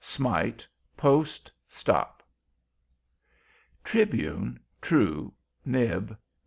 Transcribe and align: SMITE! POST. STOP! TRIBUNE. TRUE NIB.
SMITE! 0.03 0.67
POST. 0.97 1.51
STOP! 1.69 2.23
TRIBUNE. 3.83 4.59
TRUE 4.81 5.31
NIB. 5.63 6.17